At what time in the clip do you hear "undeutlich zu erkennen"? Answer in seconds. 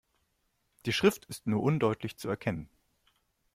1.61-2.67